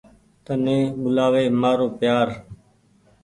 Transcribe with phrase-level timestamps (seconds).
[0.45, 2.27] تني ٻولآوي مآرو پيآر۔